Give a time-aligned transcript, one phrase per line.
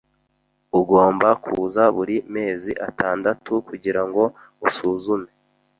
[0.79, 4.23] Ugomba kuza buri mezi atandatu kugirango
[4.67, 5.29] usuzume.